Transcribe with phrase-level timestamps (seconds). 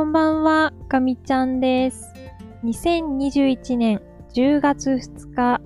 [0.00, 2.14] こんばんは、かみちゃんです。
[2.64, 4.00] 2021年
[4.32, 5.60] 10月2日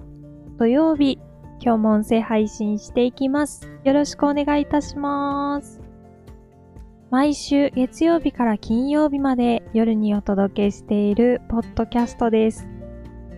[0.59, 1.21] 土曜日、
[1.61, 3.71] 今日も音声配信していきます。
[3.85, 5.81] よろしくお願いいたします。
[7.13, 12.67] 毎週月曜日から金曜日まで夜にお届けしているポッドキャストです。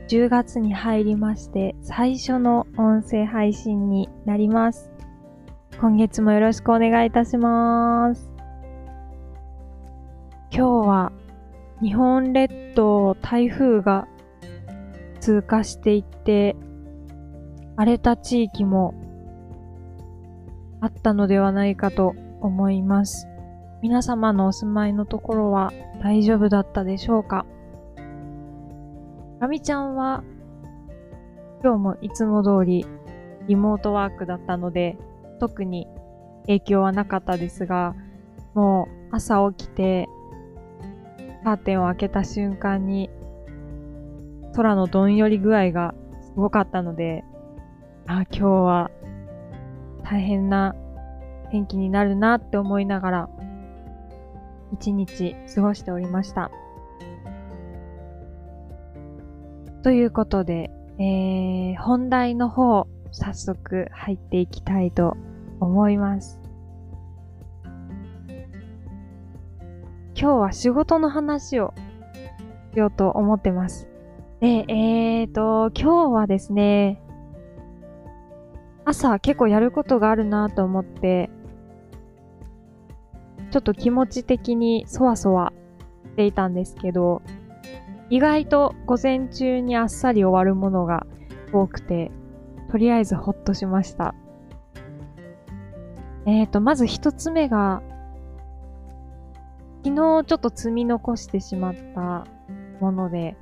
[0.08, 4.90] 10月に入りまして最初の音声配信になります。
[5.78, 8.35] 今月もよろしくお願いいたします。
[10.56, 11.12] 今日は
[11.82, 14.08] 日本列島台風が
[15.20, 16.56] 通過していって
[17.76, 18.94] 荒れた地域も
[20.80, 23.28] あったのではないかと思います。
[23.82, 27.44] 皆様のお住まいのところは大丈夫だったでしょうか？
[29.40, 30.24] かみちゃんは
[31.62, 32.86] 今日もいつも通り
[33.46, 34.96] リモートワークだったので
[35.38, 35.86] 特に
[36.46, 37.94] 影響はなかったですが
[38.54, 40.08] もう朝起きて
[41.46, 43.08] カーテンを開けた瞬間に
[44.56, 47.22] 空のどんより具合がすごかったので
[48.08, 48.90] あ今日は
[50.02, 50.74] 大変な
[51.52, 53.28] 天気になるなって思いながら
[54.72, 56.50] 一日過ごしておりました。
[59.84, 65.16] ということで、えー、本題の方、早速入っていきたいと
[65.60, 66.40] 思います。
[70.18, 71.74] 今日は仕事の話を
[72.72, 73.86] しようと思ってます。
[74.40, 77.02] で、えーと、今日はですね、
[78.86, 81.28] 朝結構やることがあるなと思って、
[83.50, 85.52] ちょっと気持ち的にそわそわ
[86.06, 87.20] していたんですけど、
[88.08, 91.06] 意外と午前中にあっさり終わるものが
[91.52, 92.10] 多くて、
[92.70, 94.14] とりあえずほっとしました。
[96.24, 97.82] えーと、まず一つ目が、
[99.86, 102.26] 昨日ちょっと積み残してしまった
[102.80, 103.36] もので、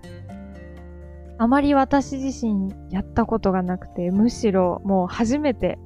[1.38, 5.78] あまり私自身やったことがなくて、むしろもう初めて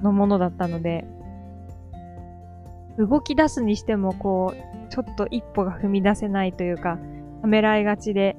[0.00, 1.06] のものだったので、
[2.98, 6.98] 動き出すにしてもこう、ちょっと一歩が踏み出せないというか、
[7.40, 8.36] ためらいがちで、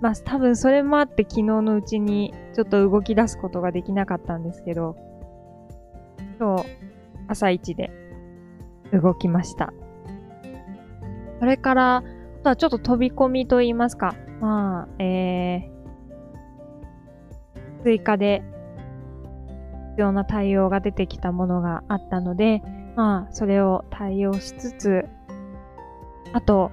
[0.00, 4.96] まあ多分それもあって昨日のうちにちょっと動き出すことができなかったんですけど、
[6.40, 6.64] 今日
[7.28, 7.90] 朝一で
[8.90, 9.70] 動きました。
[11.38, 12.02] それから、あ
[12.42, 18.42] とはちょっと飛び込みと言いますか、まあ、えー、追加で
[19.90, 22.62] 必要な対応が出てきたものがあったので、
[22.96, 25.04] まあ、それを対応しつつ、
[26.32, 26.70] あと、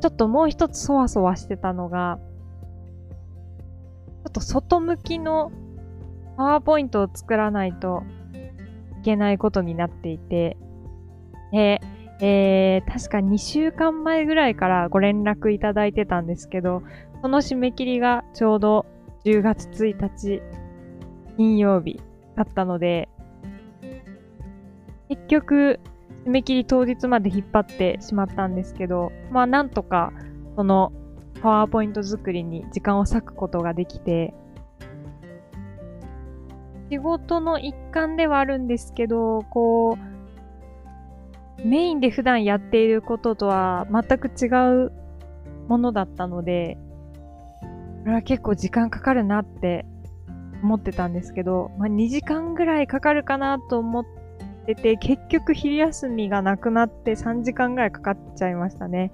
[0.00, 2.18] ちょっともう一つそわそわしてたのが、
[4.24, 5.50] ちょっと外向きの
[6.36, 8.04] パワーポイントを作らないと
[9.00, 10.56] いけないことになっていて、
[11.50, 16.82] で、えー、え確か2週間前ぐらいからご連絡いただいてたんですけど、
[17.22, 18.86] その締め切りがちょうど
[19.24, 20.42] 10月1日
[21.36, 22.00] 金曜日
[22.36, 23.08] だったので、
[25.08, 25.80] 結局、
[26.26, 30.12] 締め切り当日まで引っ張ってしまったんですけど、まあなんとか、
[30.56, 30.92] その、
[31.40, 34.34] パワーポイント作りに時間を割くことができて、
[36.90, 40.17] 仕事の一環ではあるんですけど、こう、
[41.64, 44.46] メインで普段やっていることとは全く違
[44.86, 44.92] う
[45.68, 46.78] ものだったので、
[47.60, 49.84] これは結構時間かかるなって
[50.62, 54.06] 思ってたんですけど、まあ2時間ぐらいかかるかなと思っ
[54.66, 59.12] てて、結局昼休みがなくなって3時間ぐらいかかっちゃいましたね。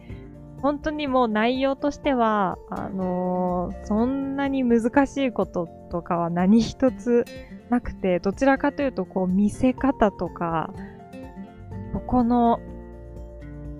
[0.64, 7.26] 本当にもう内容としては、あのー、そんなに難しいこととかは何一つ
[7.68, 10.72] なくて、どちらかというと、こう、見せ方とか、
[11.94, 12.58] ここの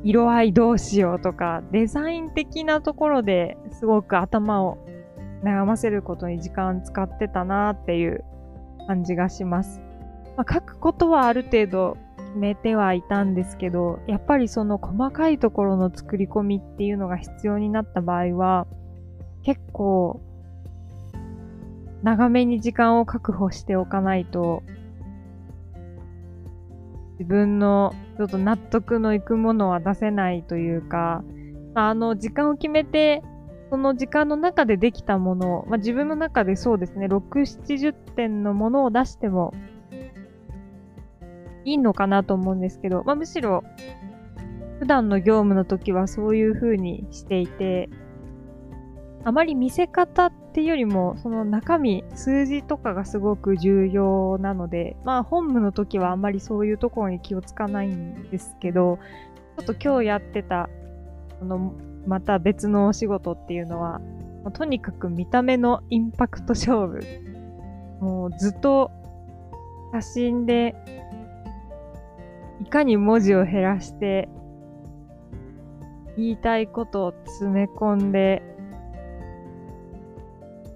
[0.04, 4.78] 色合いどうしようとか、デザイン的なところですごく頭を
[5.42, 8.24] 悩ませることに時間使ってたなっていう
[8.86, 9.80] 感じがします。
[10.36, 18.68] まあ、書くことはある程度決めてはいたんですけど、やっぱりその細かいところの作り込みっていうのが必要になった場合は、
[19.42, 20.20] 結構、
[22.04, 24.62] 長めに時間を確保しておかないと、
[27.18, 31.22] 自分のちょっと納得のいくものは出せないというか、
[31.74, 33.22] まああの、時間を決めて、
[33.70, 39.52] その時間の中でできたものを、まあ、自分の中でそうですね、6、70点のものを出しても、
[41.64, 43.64] いいのかなと思うんですけど、まあ、むしろ、
[44.78, 47.88] 普段の業務の時はそういう風にしていて、
[49.24, 58.98] あまり見せ方っていうよりも、その中身、数字とかがすごく重要なので、まあ本務の時はあまりそういうところに気をつかないんですけど、
[59.58, 60.68] ちょっと今日やってた、
[61.40, 61.72] この、
[62.06, 64.00] また別のお仕事っていうのは、
[64.52, 67.00] とにかく見た目のインパクト勝負。
[68.00, 68.90] もうずっと
[69.92, 70.74] 写真で
[72.60, 74.28] いかに文字を減らして
[76.16, 78.53] 言いたいことを詰め込んで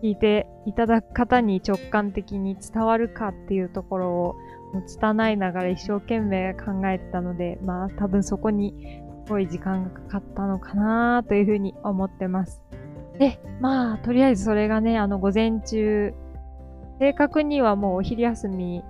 [0.03, 4.35] 聞いていただく方に直感的に伝わるかっていうところを
[4.73, 12.63] もう拙いながら一生懸命考えてたので、まあ多分そこにすごい時間がかかったのかなというふうに思ってます。
[13.19, 16.15] で、まあとりあえずそれがね、あの午前中、
[17.01, 18.85] 正確にはもうお昼休み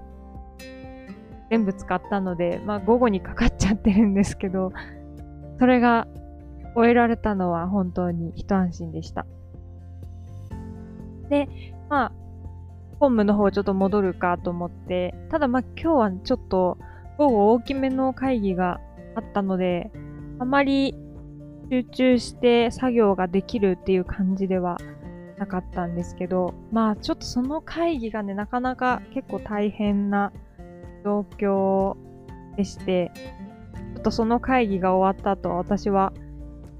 [1.50, 4.72] 全部使ったので、まあ午後にかかっちゃってるんですけど、
[5.58, 6.06] それが
[6.74, 9.26] 終えられたのは本当に一安心でした。
[11.28, 11.48] で、
[11.88, 12.12] まあ、
[13.00, 16.78] 本部の方ちょっと戻るかと思って、ただまあ今日はちょっと
[17.16, 18.80] 午後大きめの会議が
[19.14, 19.90] あったので、
[20.38, 20.94] あまり
[21.70, 24.78] 集中して作業ができるっていう感じでは
[25.38, 30.32] なかったんですけど、まあちょっとその会議がね、なかなか結構大変な
[31.04, 31.96] 状況
[32.56, 33.12] でして、
[33.94, 36.12] ちょっとその会議が終わった後、私は、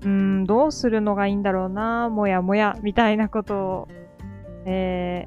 [0.03, 3.89] うーん、どうするのがいいんだろうな、もやもや、みたいなことを、
[4.67, 5.27] え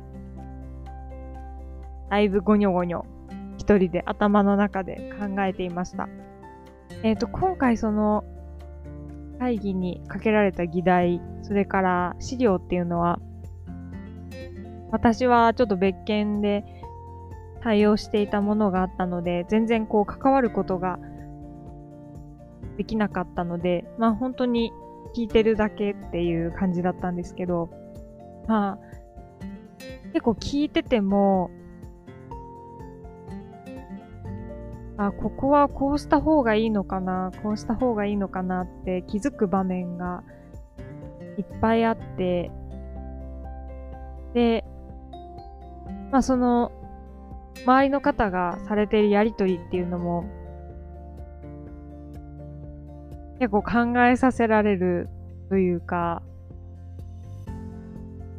[2.07, 3.03] ー、だいぶゴニョゴニョ、
[3.57, 6.09] 一人で頭の中で考えていました。
[7.03, 8.23] えっ、ー、と、今回その、
[9.39, 13.19] 会議にかけられた議題、それから資料っていうのは、
[14.91, 16.63] 私はちょっと別件で
[17.63, 20.99] 対応していたものがあったので、全然こう関わることが
[22.77, 24.71] できなかったので、まあ本当に
[25.15, 27.69] 聞いてるだけっていう感じだったんですけど、
[28.47, 28.79] まあ、
[30.13, 31.51] 結構聞いてても、
[34.97, 40.23] あ、ここはこうした方がいいのかな、こうした方がいいのかなって気づく場面が
[41.37, 42.51] いっぱいあって、
[44.33, 44.63] で、
[46.11, 46.71] まあその、
[47.65, 50.25] 周りの方がされているやりとりっていうのも、
[53.39, 55.09] 結構考えさせられる
[55.49, 56.21] というか、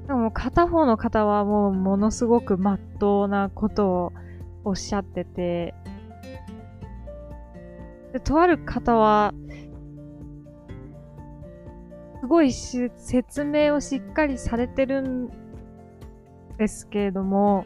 [0.07, 4.13] でも片方の方はもうものすごく真っ当なことを
[4.65, 5.75] おっしゃってて、
[8.13, 9.33] で、とある方は、
[12.21, 15.29] すごいし説明をしっかりされてるん
[16.59, 17.65] ですけれども、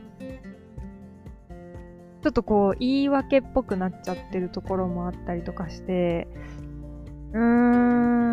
[2.23, 6.27] ちょっとこう、言い訳っぽくなっちゃってるところもあったりとかして、
[7.33, 8.26] うーん、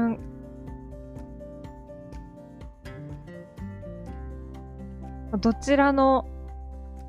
[5.38, 6.26] どちらの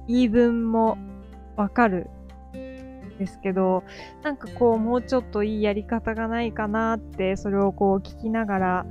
[0.07, 0.99] 言い分も
[1.57, 2.09] わかる
[3.19, 3.85] ですけど、
[4.23, 8.87] なんかこう、もうちょっといいやり方がないかなって、それをこう聞きながら、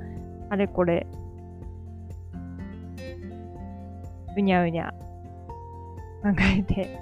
[0.50, 1.06] あれこれ、
[4.36, 4.92] うにゃうにゃ
[6.22, 6.98] 考えて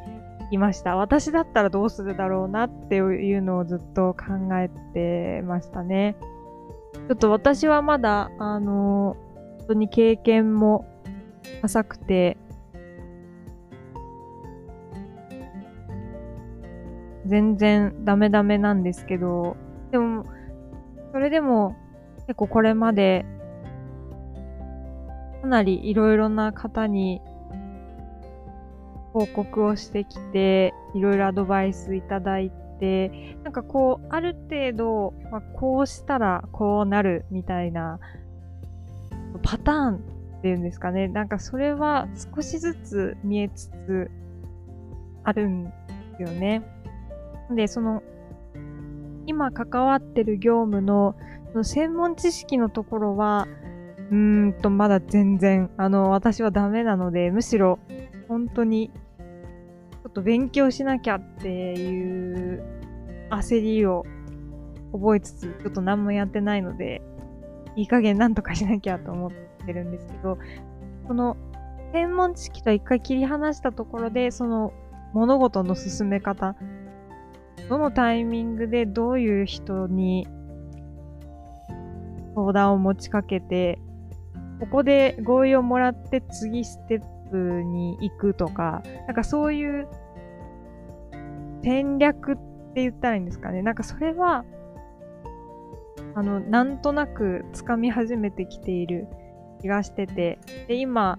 [0.50, 0.96] いました。
[0.96, 6.16] 私だったらどうするだろうなっていうのをずっと考えてましたね。
[7.08, 9.16] ちょっと私はまだ、あの、
[9.60, 10.91] 本当に経験も
[11.62, 12.36] 浅くて、
[17.26, 19.56] 全然ダメダメなんですけど、
[19.90, 20.24] でも、
[21.12, 21.76] それでも
[22.26, 23.24] 結構これまで
[25.42, 27.20] かなりいろいろな方に
[29.12, 38.00] 報告をしてきて、いろいろアドバイスいただいて、なんかこう、ある程度、まあ、こうしたらこうなるみたいな
[39.42, 40.11] パターン
[40.42, 41.06] っていうんですかね。
[41.06, 44.10] なんかそれは少しずつ見えつつ
[45.22, 45.70] あるんで
[46.16, 46.62] すよね。
[47.54, 48.02] で、その、
[49.26, 51.14] 今関わってる業務の
[51.52, 53.46] その専門知識のところは、
[54.10, 57.78] うーんと、まだ全然、あの、私はダメなので、むしろ、
[58.26, 62.64] 本当に、ちょっと勉強しなきゃっていう
[63.30, 64.04] 焦りを
[64.92, 67.02] 覚えつつ、ちょっと何もやってないので、
[67.76, 69.30] いい加減なんとかしなきゃと思っ
[69.64, 70.38] てるんですけど、
[71.06, 71.36] その、
[71.92, 74.72] 専門知識と一回切り離したところで、その
[75.12, 76.56] 物事の進め方
[77.68, 80.26] どのタイミングでどういう人に
[82.34, 83.78] 相談を持ちかけて、
[84.60, 89.88] ここで合意をもらって次ステップに行くとか、なんかそういう
[91.62, 93.62] 戦略って言ったらいいんですかね。
[93.62, 94.44] なんかそれは、
[96.14, 99.06] あの、なんとなく掴み始めてきている
[99.62, 100.38] 気がしてて、
[100.68, 101.18] で、今、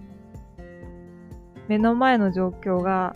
[1.68, 3.14] 目の前の状況が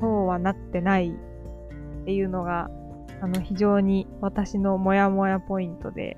[0.00, 2.70] そうはなってないっていうのが、
[3.20, 6.16] あの、非常に私のモヤモヤポイントで、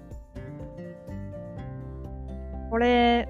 [2.70, 3.28] これ、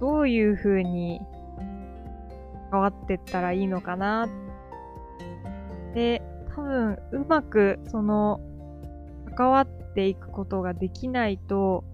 [0.00, 1.20] どういう風に
[2.70, 4.28] 変わってったらいいのかな？
[5.94, 6.22] で、
[6.54, 8.40] 多分、うまく、その、
[9.34, 11.84] 関わっていくことができないと、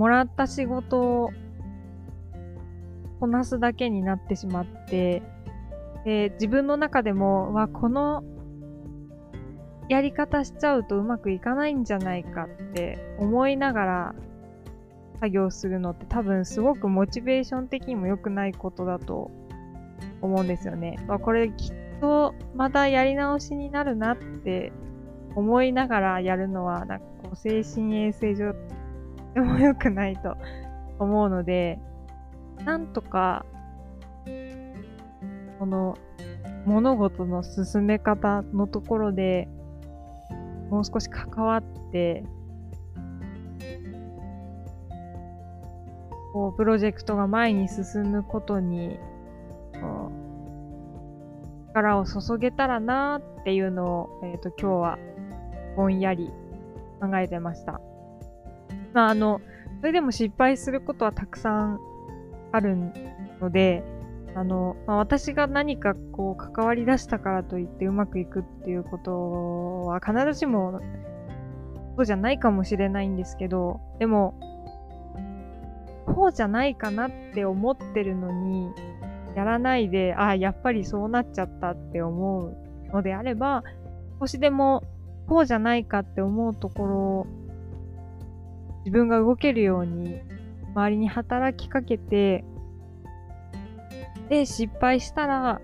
[0.00, 1.30] もらった仕事を
[3.20, 5.22] こなすだけになってしまって、
[6.06, 8.24] で自分の中でも、わ、この
[9.90, 14.14] やり方しちゃうとうまくいかないんじゃないかって思いながら
[15.20, 19.30] 作業するのって多分すごくモチベーション的にも良くないことだと
[20.22, 20.96] 思うんですよね。
[21.06, 24.72] ま、これきっとまたやり直しになるなって
[25.34, 28.54] 思いながらやるのはなんかこう精神衛生上
[29.34, 30.36] でも良くないと
[30.98, 31.78] 思うので、
[32.64, 33.46] なんとか
[35.58, 35.96] この
[36.66, 39.48] 物事の進め方のところで
[40.70, 42.22] もう少し関わって
[46.32, 48.98] こうプロジェクトが前に進むことに
[51.70, 54.98] 力を注げたらなっていうのを、えっ、ー、と、今日は
[55.76, 56.30] ぼんやり
[57.00, 57.80] 考えてました。
[58.92, 59.40] まあ、あの、
[59.80, 61.80] それでも失敗することはたくさん
[62.52, 62.76] ある
[63.40, 63.82] ので、
[64.34, 70.80] あの、まあ、私が何かこう関わり出したからといってうまくいくっていうことは必ずしも
[71.96, 74.38] そうじゃないかもしれないんですけど、でも、
[76.06, 78.70] こうじゃないかなって思ってるのに、
[79.36, 82.56] やらないで、ああ、やっぱりそうなっちゃったって思う
[82.92, 83.64] のであれば、
[84.18, 84.82] 少しでも
[85.28, 87.26] こうじゃないかって思うところ
[88.80, 90.20] 自分が動けるように
[90.74, 92.44] 周りに働きかけて、
[94.28, 95.60] で、失敗したら、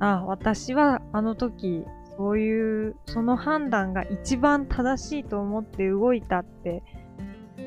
[0.00, 1.84] あ、私はあの時、
[2.16, 6.82] そういう、その判断が一番正しいと思って動いたって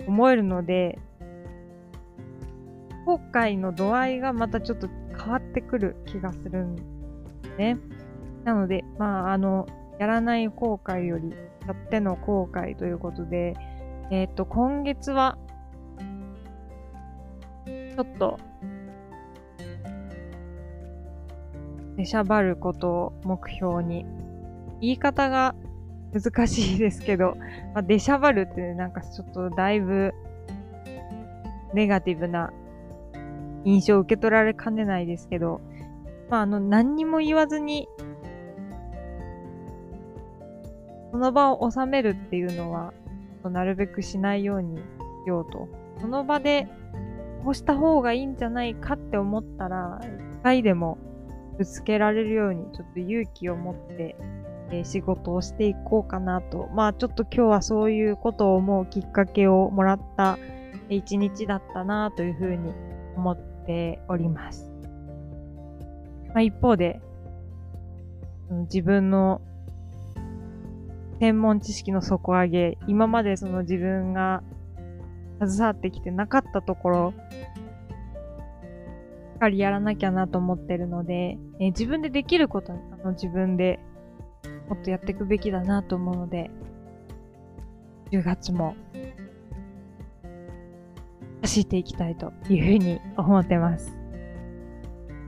[0.08, 1.00] 思えるので、
[3.06, 6.84] 後悔の度合いがまたちょっと変わってくる気がするんで
[7.44, 7.78] すね。
[8.44, 9.66] なので、まあ、あの、
[9.98, 11.34] やらない後悔より、
[11.68, 13.56] やっての後悔ということで、
[14.10, 15.38] えっ、ー、と、今月は、
[17.66, 18.40] ちょっと、
[21.98, 24.06] 出しゃばることを目標に、
[24.80, 25.56] 言い方が
[26.14, 27.36] 難しいですけど、
[27.74, 30.14] まあ、出しゃばるってねなんかちょっとだいぶ
[31.74, 32.52] ネガティブな
[33.66, 35.60] 印象を受け取られかねないですけど、
[36.30, 37.88] まあ、あの、何にも言わずに
[41.18, 42.94] その場を収めるっていうのは、
[43.44, 44.82] なるべくしないようにし
[45.26, 45.68] ようと。
[46.00, 46.68] その場で、
[47.44, 51.00] こうした方がいいんじゃないかって思ったら、一回でも
[51.58, 54.16] ぶつけられるように、ちょっと勇気を持って、
[54.70, 56.70] えー、仕事をしていこうかなと。
[56.76, 60.38] まあちょっと今日はそういうことを思うきっかけをもらった
[60.88, 62.76] 一日だったなというふうに
[63.16, 64.72] 思っております。
[66.28, 67.02] まあ、一方で、
[68.72, 69.42] 自分の
[71.20, 74.44] 専門知識の底上げ、今までその自分が
[75.46, 77.14] 携わってきてなかったところ、
[79.34, 83.80] しっかりやらなきゃなと思ってるので、えー、自分でできることあの自分で
[84.68, 86.50] もっとやっていくべきだなと思うので、
[88.12, 88.76] 10月も
[91.42, 93.98] 走っていきたいというふうに思ってます。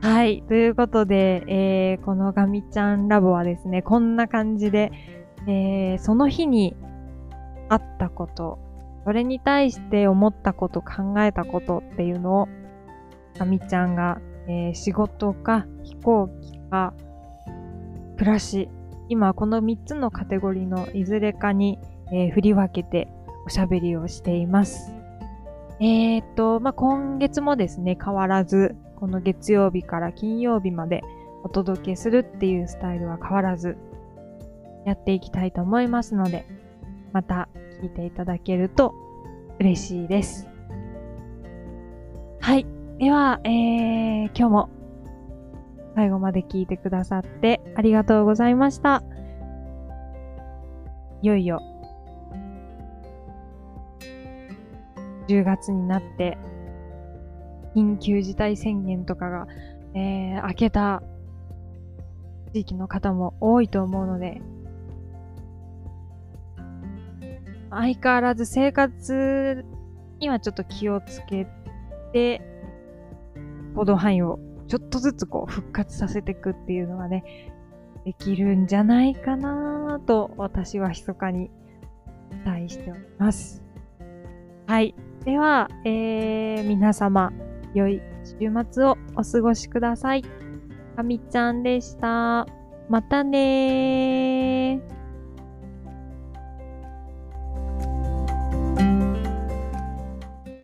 [0.02, 0.42] はい。
[0.48, 4.92] ということで、えー、このガミちゃんラボはですね、こんな感じで、
[5.46, 6.76] えー、その日に
[7.68, 8.58] あったこと、
[9.04, 12.48] それに対して思ったこと、考えたことっていうのを、
[13.38, 16.94] あみちゃんが、えー、仕事か飛行機か
[18.16, 18.68] 暮らし、
[19.08, 21.78] 今この3つのカテゴリーのいずれかに、
[22.12, 23.08] えー、振り分けて
[23.46, 24.92] おしゃべりをしています。
[25.80, 31.02] えー、っと、まあ、今月もですね、変わらず、この月曜日から金曜日まで
[31.42, 33.78] お届けするっていうスタイルは変わらず
[34.84, 36.46] やっていきたいと思いますので、
[37.12, 37.48] また
[37.82, 38.94] 聞いていただけると
[39.58, 40.48] 嬉しいです。
[42.40, 42.66] はい。
[42.98, 44.70] では、えー、今日も
[45.94, 49.02] 最後まで聞いてくださってありがとうございました。
[51.22, 51.62] いよいよ
[55.28, 56.38] 10月になって
[57.76, 59.46] 緊急事態宣言とかが、
[59.94, 61.02] えー、明けた
[62.52, 64.40] 地域の方も多いと思うので、
[67.70, 69.64] 相変わらず生活
[70.18, 71.46] にはちょっと気をつけ
[72.12, 72.42] て、
[73.74, 77.52] 行動範囲をちょっとずつこう復活させていくっていうのがね、
[78.04, 81.50] できるんじゃないかなと私は密かに
[82.30, 83.62] 期待しております。
[84.66, 84.94] はい。
[85.24, 87.32] では、えー、皆様、
[87.74, 90.22] 良い週末をお過ごしください。
[90.96, 92.46] かみちゃんでした。
[92.88, 94.99] またねー。